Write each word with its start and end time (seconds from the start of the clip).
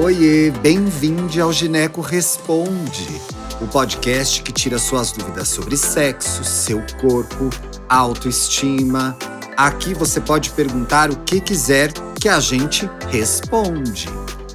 Oiê, 0.00 0.52
bem-vindo 0.62 1.42
ao 1.42 1.52
Gineco 1.52 2.00
Responde, 2.00 3.20
o 3.60 3.66
podcast 3.66 4.40
que 4.44 4.52
tira 4.52 4.78
suas 4.78 5.10
dúvidas 5.10 5.48
sobre 5.48 5.76
sexo, 5.76 6.44
seu 6.44 6.80
corpo, 7.00 7.50
autoestima. 7.88 9.18
Aqui 9.56 9.94
você 9.94 10.20
pode 10.20 10.50
perguntar 10.50 11.10
o 11.10 11.16
que 11.24 11.40
quiser 11.40 11.92
que 12.20 12.28
a 12.28 12.38
gente 12.38 12.88
responde. 13.08 14.06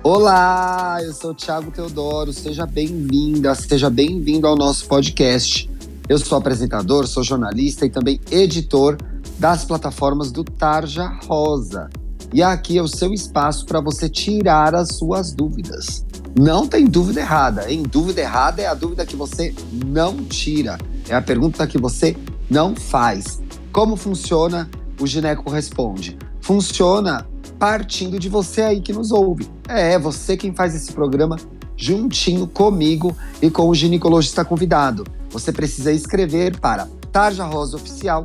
Olá, 0.02 1.00
eu 1.04 1.14
sou 1.14 1.32
o 1.32 1.36
Thiago 1.36 1.72
Teodoro, 1.72 2.32
seja 2.32 2.66
bem-vinda, 2.66 3.54
seja 3.54 3.90
bem-vindo 3.90 4.48
ao 4.48 4.56
nosso 4.56 4.86
podcast. 4.88 5.70
Eu 6.08 6.20
sou 6.20 6.38
apresentador, 6.38 7.06
sou 7.06 7.22
jornalista 7.22 7.86
e 7.86 7.90
também 7.90 8.18
editor 8.32 8.96
das 9.38 9.66
plataformas 9.66 10.32
do 10.32 10.46
Tarja 10.46 11.06
Rosa. 11.28 11.90
E 12.34 12.42
aqui 12.42 12.80
é 12.80 12.82
o 12.82 12.88
seu 12.88 13.14
espaço 13.14 13.64
para 13.64 13.80
você 13.80 14.10
tirar 14.10 14.74
as 14.74 14.96
suas 14.96 15.32
dúvidas. 15.32 16.04
Não 16.36 16.68
tem 16.68 16.86
dúvida 16.86 17.20
errada, 17.20 17.72
hein? 17.72 17.84
Dúvida 17.84 18.22
errada 18.22 18.60
é 18.60 18.66
a 18.66 18.74
dúvida 18.74 19.06
que 19.06 19.16
você 19.16 19.54
não 19.86 20.18
tira. 20.24 20.80
É 21.08 21.14
a 21.14 21.22
pergunta 21.22 21.68
que 21.68 21.78
você 21.78 22.18
não 22.50 22.76
faz. 22.76 23.40
Como 23.72 23.96
funciona 23.96 24.68
o 25.00 25.06
Gineco 25.06 25.48
Responde? 25.48 26.18
Funciona 26.42 27.28
partindo 27.60 28.18
de 28.18 28.30
você 28.30 28.64
aí 28.64 28.82
que 28.82 28.92
nos 28.92 29.12
ouve. 29.12 29.48
É, 29.68 30.00
você 30.00 30.36
quem 30.36 30.56
faz 30.56 30.74
esse 30.74 30.92
programa 30.92 31.38
juntinho 31.78 32.48
comigo 32.48 33.16
e 33.44 33.50
com 33.52 33.70
o 33.70 33.76
ginecologista 33.76 34.44
convidado. 34.44 35.06
Você 35.30 35.52
precisa 35.52 35.92
escrever 35.92 36.60
para 36.60 36.88
Tarja 37.12 37.46
Rosa 37.46 37.78
Oficial 37.78 38.24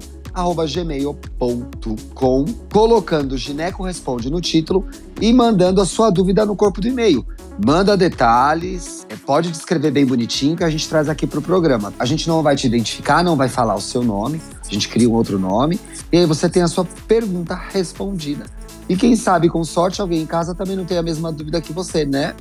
gmail.com, 0.66 2.45
colocando 2.73 3.36
Gineco 3.36 3.82
Responde 3.82 4.30
no 4.30 4.41
título 4.41 4.86
e 5.20 5.32
mandando 5.32 5.80
a 5.80 5.84
sua 5.84 6.10
dúvida 6.10 6.45
no 6.46 6.55
corpo 6.55 6.80
do 6.80 6.88
e-mail. 6.88 7.27
Manda 7.64 7.96
detalhes, 7.96 9.06
é, 9.09 9.16
pode 9.16 9.50
descrever 9.50 9.91
bem 9.91 10.06
bonitinho 10.06 10.56
que 10.56 10.62
a 10.62 10.70
gente 10.70 10.89
traz 10.89 11.08
aqui 11.08 11.27
para 11.27 11.39
o 11.39 11.42
programa. 11.42 11.92
A 11.98 12.05
gente 12.05 12.28
não 12.28 12.42
vai 12.42 12.55
te 12.55 12.67
identificar, 12.67 13.25
não 13.25 13.36
vai 13.36 13.48
falar 13.48 13.75
o 13.75 13.80
seu 13.80 14.05
nome, 14.05 14.41
a 14.64 14.72
gente 14.72 14.89
cria 14.89 15.08
um 15.08 15.14
outro 15.14 15.39
nome 15.39 15.80
e 16.12 16.19
aí 16.19 16.27
você 16.27 16.48
tem 16.48 16.62
a 16.62 16.69
sua 16.69 16.84
pergunta 17.06 17.55
respondida. 17.55 18.47
E 18.89 18.97
quem 18.97 19.17
sabe, 19.17 19.48
com 19.48 19.62
sorte, 19.64 20.00
alguém 20.00 20.22
em 20.22 20.27
casa 20.27 20.55
também 20.55 20.77
não 20.77 20.84
tem 20.84 20.97
a 20.97 21.02
mesma 21.02 21.30
dúvida 21.30 21.61
que 21.61 21.72
você, 21.72 22.05
né? 22.06 22.34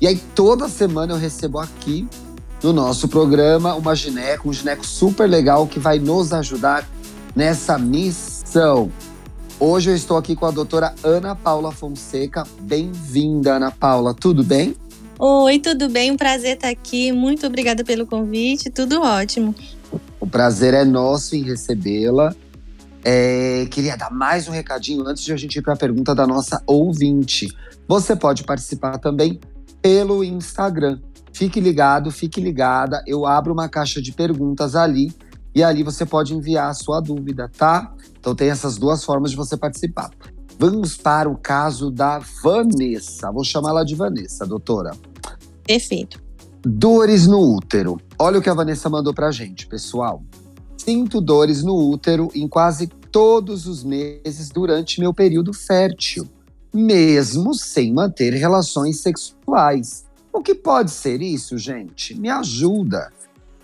E 0.00 0.06
aí 0.06 0.16
toda 0.34 0.68
semana 0.68 1.12
eu 1.12 1.18
recebo 1.18 1.58
aqui 1.58 2.08
no 2.62 2.72
nosso 2.72 3.08
programa 3.08 3.74
uma 3.74 3.94
gineco, 3.94 4.48
um 4.48 4.52
gineco 4.52 4.86
super 4.86 5.28
legal 5.28 5.66
que 5.66 5.78
vai 5.78 5.98
nos 5.98 6.32
ajudar 6.32 6.88
nessa 7.34 7.78
missão. 7.78 8.90
Hoje 9.58 9.90
eu 9.90 9.96
estou 9.96 10.16
aqui 10.16 10.34
com 10.34 10.46
a 10.46 10.50
doutora 10.50 10.94
Ana 11.02 11.34
Paula 11.34 11.72
Fonseca. 11.72 12.44
Bem-vinda, 12.60 13.54
Ana 13.54 13.70
Paula. 13.70 14.14
Tudo 14.14 14.42
bem? 14.42 14.74
Oi, 15.18 15.58
tudo 15.58 15.88
bem? 15.88 16.10
Um 16.10 16.16
prazer 16.16 16.56
estar 16.56 16.68
aqui. 16.68 17.12
Muito 17.12 17.46
obrigada 17.46 17.84
pelo 17.84 18.06
convite. 18.06 18.70
Tudo 18.70 19.00
ótimo. 19.02 19.54
O 20.18 20.26
prazer 20.26 20.74
é 20.74 20.84
nosso 20.84 21.36
em 21.36 21.42
recebê-la. 21.42 22.34
É, 23.04 23.66
queria 23.70 23.96
dar 23.96 24.10
mais 24.10 24.48
um 24.48 24.52
recadinho 24.52 25.06
antes 25.06 25.24
de 25.24 25.32
a 25.32 25.36
gente 25.36 25.56
ir 25.56 25.62
para 25.62 25.74
a 25.74 25.76
pergunta 25.76 26.14
da 26.14 26.26
nossa 26.26 26.62
ouvinte. 26.66 27.48
Você 27.86 28.16
pode 28.16 28.44
participar 28.44 28.98
também 28.98 29.40
pelo 29.80 30.22
Instagram. 30.24 30.98
Fique 31.32 31.60
ligado, 31.60 32.10
fique 32.10 32.40
ligada. 32.40 33.02
Eu 33.06 33.26
abro 33.26 33.52
uma 33.52 33.68
caixa 33.68 34.02
de 34.02 34.12
perguntas 34.12 34.76
ali 34.76 35.12
e 35.54 35.62
ali 35.62 35.82
você 35.82 36.06
pode 36.06 36.34
enviar 36.34 36.70
a 36.70 36.74
sua 36.74 37.00
dúvida, 37.00 37.50
tá? 37.56 37.94
Então 38.18 38.34
tem 38.34 38.50
essas 38.50 38.76
duas 38.76 39.04
formas 39.04 39.30
de 39.30 39.36
você 39.36 39.56
participar. 39.56 40.10
Vamos 40.58 40.96
para 40.96 41.28
o 41.28 41.36
caso 41.36 41.90
da 41.90 42.20
Vanessa. 42.42 43.30
Vou 43.32 43.44
chamá-la 43.44 43.84
de 43.84 43.94
Vanessa, 43.94 44.46
doutora. 44.46 44.92
Perfeito. 45.64 46.22
Dores 46.64 47.26
no 47.26 47.40
útero. 47.56 48.00
Olha 48.18 48.38
o 48.38 48.42
que 48.42 48.48
a 48.48 48.54
Vanessa 48.54 48.88
mandou 48.88 49.12
pra 49.12 49.30
gente, 49.30 49.66
pessoal. 49.66 50.22
Sinto 50.76 51.20
dores 51.20 51.62
no 51.62 51.76
útero 51.76 52.28
em 52.34 52.46
quase 52.48 52.86
todos 52.86 53.66
os 53.66 53.84
meses 53.84 54.48
durante 54.48 55.00
meu 55.00 55.12
período 55.12 55.52
fértil, 55.52 56.26
mesmo 56.72 57.54
sem 57.54 57.92
manter 57.92 58.32
relações 58.32 59.00
sexuais. 59.00 60.06
O 60.32 60.40
que 60.40 60.54
pode 60.54 60.90
ser 60.90 61.20
isso, 61.20 61.58
gente? 61.58 62.14
Me 62.14 62.30
ajuda. 62.30 63.12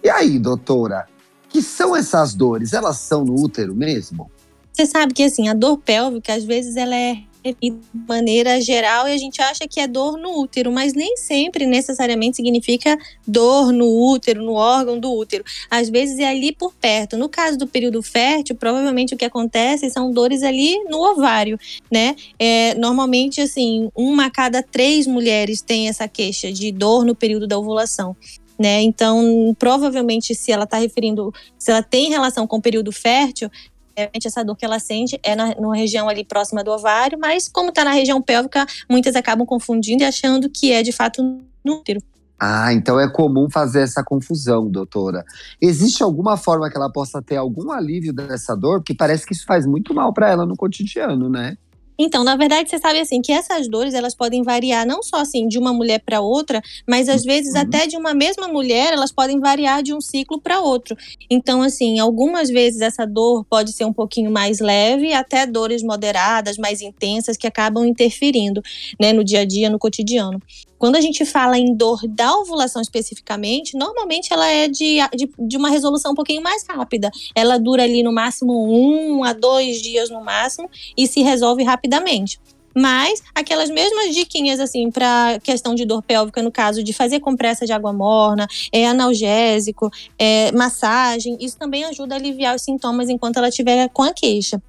E 0.03 0.11
aí, 0.11 0.39
doutora? 0.39 1.07
Que 1.49 1.63
são 1.63 1.97
essas 1.97 2.35
dores? 2.35 2.73
Elas 2.73 2.99
são 2.99 3.25
no 3.25 3.35
útero 3.35 3.75
mesmo? 3.75 4.31
Você 4.73 4.87
sabe 4.87 5.13
que 5.13 5.25
assim, 5.25 5.49
a 5.49 5.55
dor 5.55 5.79
pélvica, 5.79 6.35
às 6.35 6.45
vezes, 6.45 6.77
ela 6.77 6.95
é 6.95 7.23
de 7.61 7.75
maneira 8.07 8.61
geral 8.61 9.09
e 9.09 9.13
a 9.13 9.19
gente 9.19 9.41
acha 9.41 9.67
que 9.69 9.81
é 9.81 9.87
dor 9.87 10.19
no 10.19 10.41
útero, 10.41 10.73
mas 10.73 10.93
nem 10.93 11.17
sempre 11.17 11.67
necessariamente 11.67 12.37
significa 12.37 12.97
dor 13.27 13.73
no 13.73 13.87
útero, 13.87 14.43
no 14.43 14.53
órgão 14.53 14.99
do 14.99 15.13
útero. 15.13 15.45
Às 15.71 15.89
vezes 15.89 16.19
é 16.19 16.29
ali 16.29 16.53
por 16.53 16.73
perto. 16.75 17.17
No 17.17 17.29
caso 17.29 17.57
do 17.57 17.67
período 17.67 18.03
fértil, 18.03 18.57
provavelmente 18.57 19.15
o 19.15 19.17
que 19.17 19.25
acontece 19.25 19.89
são 19.91 20.13
dores 20.13 20.43
ali 20.43 20.83
no 20.85 20.99
ovário, 20.99 21.59
né? 21.91 22.17
É, 22.39 22.75
normalmente, 22.75 23.41
assim, 23.41 23.91
uma 23.95 24.27
a 24.27 24.31
cada 24.31 24.63
três 24.63 25.07
mulheres 25.07 25.63
tem 25.63 25.89
essa 25.89 26.07
queixa 26.09 26.53
de 26.53 26.71
dor 26.73 27.05
no 27.05 27.15
período 27.15 27.47
da 27.47 27.59
ovulação 27.59 28.17
né? 28.59 28.83
Então, 28.83 29.55
provavelmente, 29.59 30.35
se 30.35 30.51
ela 30.51 30.65
está 30.65 30.79
referindo, 30.79 31.33
se 31.59 31.71
ela 31.71 31.83
tem 31.83 32.09
relação 32.09 32.47
com 32.47 32.57
o 32.57 32.63
período 32.63 32.91
fértil, 32.91 33.51
realmente 33.97 34.27
essa 34.27 34.45
dor 34.45 34.57
que 34.57 34.65
ela 34.65 34.79
sente 34.79 35.19
é 35.23 35.35
na, 35.35 35.55
na 35.55 35.75
região 35.75 36.09
ali 36.09 36.25
próxima 36.25 36.63
do 36.63 36.71
ovário, 36.71 37.19
mas 37.19 37.49
como 37.49 37.71
está 37.71 37.85
na 37.85 37.93
região 37.93 38.23
pélvica, 38.23 38.67
muitas 38.89 39.17
acabam 39.17 39.47
confundindo 39.47 40.03
e 40.03 40.07
achando 40.07 40.49
que 40.49 40.73
é 40.73 40.83
de 40.83 40.93
fato 40.93 41.23
no 41.65 41.75
útero. 41.75 42.01
Ah, 42.41 42.73
então 42.73 43.01
é 43.01 43.11
comum 43.11 43.51
fazer 43.51 43.81
essa 43.81 44.05
confusão, 44.05 44.71
doutora. 44.71 45.25
Existe 45.61 46.05
alguma 46.05 46.37
forma 46.37 46.71
que 46.71 46.77
ela 46.77 46.91
possa 46.91 47.21
ter 47.21 47.37
algum 47.37 47.73
alívio 47.73 48.13
dessa 48.13 48.55
dor? 48.55 48.79
Porque 48.79 48.95
parece 48.95 49.27
que 49.27 49.33
isso 49.33 49.45
faz 49.45 49.67
muito 49.67 49.93
mal 49.93 50.13
para 50.13 50.31
ela 50.31 50.47
no 50.47 50.57
cotidiano, 50.57 51.29
né? 51.29 51.57
Então, 51.99 52.23
na 52.23 52.37
verdade, 52.37 52.71
você 52.71 52.79
sabe 52.79 53.01
assim 53.01 53.21
que 53.21 53.33
essas 53.33 53.69
dores 53.69 53.93
elas 53.93 54.15
podem 54.15 54.43
variar 54.43 54.87
não 54.87 55.03
só 55.03 55.17
assim 55.17 55.49
de 55.49 55.59
uma 55.59 55.73
mulher 55.73 55.99
para 55.99 56.21
outra, 56.21 56.63
mas 56.87 57.09
às 57.09 57.25
vezes 57.25 57.55
uhum. 57.55 57.61
até 57.61 57.87
de 57.87 57.97
uma 57.97 58.15
mesma 58.15 58.47
mulher 58.47 58.93
elas 58.93 59.11
podem 59.11 59.41
variar 59.41 59.83
de 59.83 59.93
um 59.93 60.01
ciclo 60.01 60.41
para 60.41 60.61
outro. 60.61 60.97
Então, 61.29 61.61
assim, 61.61 61.99
algumas 61.99 62.49
vezes 62.49 62.81
essa 62.81 63.05
dor 63.05 63.45
pode 63.45 63.73
ser 63.73 63.85
um 63.85 63.93
pouquinho 63.93 64.31
mais 64.31 64.61
leve, 64.61 65.13
até 65.13 65.45
dores 65.45 65.83
moderadas, 65.83 66.57
mais 66.57 66.81
intensas 66.81 67.37
que 67.37 67.47
acabam 67.47 67.85
interferindo, 67.85 68.63
né, 69.01 69.13
no 69.13 69.25
dia 69.25 69.41
a 69.41 69.45
dia, 69.45 69.69
no 69.69 69.79
cotidiano. 69.79 70.41
Quando 70.79 70.97
a 70.97 71.01
gente 71.01 71.25
fala 71.25 71.59
em 71.59 71.75
dor 71.75 72.01
da 72.09 72.35
ovulação 72.37 72.81
especificamente, 72.81 73.77
normalmente 73.77 74.33
ela 74.33 74.47
é 74.47 74.69
de, 74.69 74.99
de, 75.15 75.29
de, 75.39 75.57
uma 75.57 75.71
resolução 75.71 76.13
um 76.13 76.15
pouquinho 76.15 76.43
mais 76.43 76.65
rápida. 76.69 77.11
Ela 77.35 77.59
dura 77.59 77.83
ali 77.83 78.03
no 78.03 78.13
máximo 78.13 78.53
um 78.69 79.25
a 79.25 79.33
dois 79.33 79.83
dias 79.83 80.09
no 80.09 80.23
máximo 80.23 80.71
e 80.97 81.07
se 81.07 81.21
resolve 81.23 81.65
rapidamente. 81.65 82.39
Mas 82.77 83.21
aquelas 83.35 83.71
mesmas 83.71 84.15
diquinhas, 84.15 84.61
assim, 84.61 84.89
para 84.89 85.41
questão 85.43 85.75
de 85.75 85.85
dor 85.85 86.01
pélvica, 86.01 86.41
no 86.43 86.53
caso 86.53 86.83
de 86.85 86.93
fazer 86.93 87.19
compressa 87.19 87.67
de 87.67 87.73
água 87.73 87.93
morna, 87.93 88.47
é 88.71 88.87
analgésico, 88.87 89.91
é, 90.17 90.53
massagem, 90.53 91.37
isso 91.41 91.59
também 91.59 91.85
ajuda 91.85 92.15
a 92.15 92.19
aliviar 92.19 92.55
os 92.55 92.63
sintomas 92.63 93.09
enquanto 93.09 93.39
ela 93.39 93.49
estiver 93.49 93.89
com 93.89 94.05
a 94.05 94.13
queixa. 94.13 94.63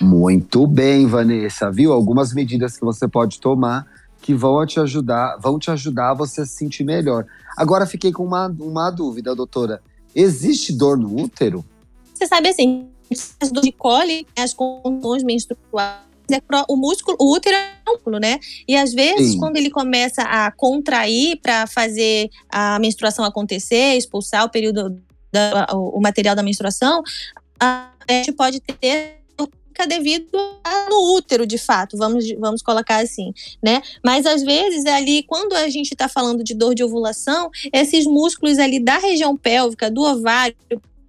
Muito 0.00 0.66
bem, 0.66 1.06
Vanessa, 1.06 1.70
viu? 1.70 1.92
Algumas 1.92 2.32
medidas 2.34 2.76
que 2.76 2.84
você 2.84 3.06
pode 3.06 3.38
tomar 3.38 3.86
que 4.30 4.34
vão 4.34 4.64
te 4.64 4.78
ajudar, 4.78 5.36
vão 5.40 5.58
te 5.58 5.72
ajudar 5.72 6.10
a 6.10 6.14
você 6.14 6.46
se 6.46 6.52
sentir 6.52 6.84
melhor. 6.84 7.26
Agora 7.56 7.84
fiquei 7.84 8.12
com 8.12 8.24
uma, 8.24 8.46
uma 8.60 8.88
dúvida, 8.88 9.34
doutora. 9.34 9.82
Existe 10.14 10.72
dor 10.72 10.96
no 10.96 11.20
útero? 11.20 11.64
Você 12.14 12.28
sabe 12.28 12.48
assim, 12.48 12.86
as 13.40 13.50
dores 13.50 13.66
de 13.66 13.72
cólica, 13.72 14.30
as 14.38 14.54
contusões 14.54 15.24
menstruais, 15.24 15.98
é 16.30 16.40
o 16.68 16.76
músculo, 16.76 17.16
o 17.18 17.34
útero 17.34 17.56
é 17.56 17.72
um 17.88 17.92
músculo, 17.92 18.20
né? 18.20 18.38
E 18.68 18.76
às 18.76 18.92
vezes, 18.92 19.32
Sim. 19.32 19.38
quando 19.38 19.56
ele 19.56 19.68
começa 19.68 20.22
a 20.22 20.52
contrair 20.52 21.40
para 21.42 21.66
fazer 21.66 22.30
a 22.48 22.78
menstruação 22.78 23.24
acontecer, 23.24 23.96
expulsar 23.96 24.44
o 24.44 24.48
período, 24.48 24.96
da, 25.32 25.66
o 25.74 26.00
material 26.00 26.36
da 26.36 26.42
menstruação, 26.44 27.02
a 27.58 27.90
gente 28.08 28.30
pode 28.30 28.60
ter 28.60 29.19
devido 29.86 30.36
ao 30.64 31.14
útero, 31.14 31.46
de 31.46 31.58
fato, 31.58 31.96
vamos, 31.96 32.24
vamos 32.38 32.62
colocar 32.62 33.02
assim, 33.02 33.32
né? 33.62 33.82
Mas 34.04 34.26
às 34.26 34.42
vezes 34.42 34.86
ali, 34.86 35.22
quando 35.22 35.52
a 35.54 35.68
gente 35.68 35.92
está 35.92 36.08
falando 36.08 36.42
de 36.42 36.54
dor 36.54 36.74
de 36.74 36.84
ovulação, 36.84 37.50
esses 37.72 38.06
músculos 38.06 38.58
ali 38.58 38.78
da 38.80 38.98
região 38.98 39.36
pélvica, 39.36 39.90
do 39.90 40.02
ovário, 40.02 40.56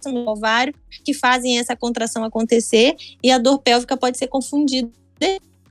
do 0.04 0.28
ovário, 0.28 0.74
que 1.04 1.14
fazem 1.14 1.58
essa 1.58 1.76
contração 1.76 2.24
acontecer 2.24 2.96
e 3.22 3.30
a 3.30 3.38
dor 3.38 3.58
pélvica 3.58 3.96
pode 3.96 4.18
ser 4.18 4.26
confundida. 4.26 4.90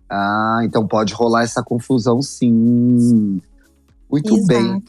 Ah, 0.09 0.61
então 0.63 0.85
pode 0.87 1.13
rolar 1.13 1.43
essa 1.43 1.63
confusão, 1.63 2.21
sim. 2.21 3.41
Muito 4.09 4.35
Exato. 4.35 4.47
bem. 4.47 4.83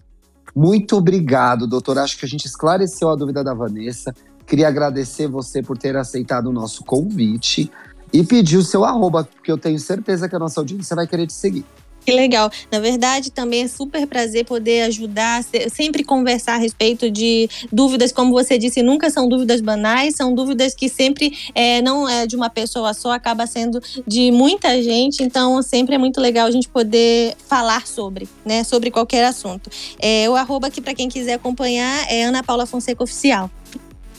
Muito 0.55 0.97
obrigado, 0.97 1.67
doutor. 1.67 1.99
Acho 1.99 2.19
que 2.19 2.26
a 2.26 2.29
gente 2.29 2.44
esclareceu 2.47 3.08
a 3.08 3.17
dúvida 3.17 3.43
da 3.43 3.55
Vanessa. 3.55 4.15
Queria 4.47 4.69
agradecer 4.69 5.29
você 5.29 5.62
por 5.62 5.79
ter 5.79 5.97
aceitado 5.97 6.49
o 6.49 6.53
nosso 6.53 6.85
convite 6.85 7.70
e 8.12 8.23
pedir 8.25 8.56
o 8.56 8.62
seu 8.62 8.85
arroba, 8.85 9.25
porque 9.25 9.50
eu 9.50 9.59
tenho 9.59 9.79
certeza 9.79 10.29
que 10.29 10.37
a 10.37 10.38
nossa 10.38 10.61
audiência 10.61 10.94
vai 10.94 11.06
querer 11.06 11.26
te 11.26 11.32
seguir. 11.32 11.64
Que 12.05 12.12
legal. 12.12 12.50
Na 12.70 12.81
verdade, 12.81 13.31
também 13.31 13.62
é 13.62 13.69
super 13.69 14.06
prazer 14.06 14.44
poder 14.44 14.82
ajudar, 14.82 15.44
sempre 15.70 16.03
conversar 16.03 16.55
a 16.55 16.59
respeito 16.59 17.11
de 17.11 17.49
dúvidas, 17.73 18.11
como 18.11 18.32
você 18.32 18.59
disse, 18.59 18.82
nunca 18.82 19.09
são 19.09 19.29
dúvidas 19.29 19.61
banais, 19.61 20.17
são 20.17 20.35
dúvidas 20.35 20.75
que 20.75 20.88
sempre 20.88 21.32
é, 21.55 21.81
não 21.81 22.09
é 22.09 22.26
de 22.26 22.35
uma 22.35 22.50
pessoa 22.50 22.93
só, 22.93 23.12
acaba 23.12 23.47
sendo 23.47 23.81
de 24.06 24.32
muita 24.32 24.82
gente. 24.82 25.23
Então, 25.23 25.62
sempre 25.62 25.94
é 25.94 25.99
muito 25.99 26.20
legal 26.20 26.47
a 26.49 26.50
gente 26.50 26.69
poder 26.69 27.37
falar 27.47 27.87
sobre, 27.87 28.29
né? 28.44 28.65
Sobre 28.65 28.91
qualquer 28.91 29.25
assunto. 29.25 29.70
É, 30.00 30.29
o 30.29 30.35
arroba 30.35 30.67
aqui 30.67 30.81
para 30.81 30.94
quem 30.94 31.08
quiser 31.08 31.35
acompanhar 31.35 32.05
é 32.11 32.25
Ana 32.25 32.43
Paula 32.43 32.67
Fonseca 32.67 33.05
Oficial. 33.05 33.49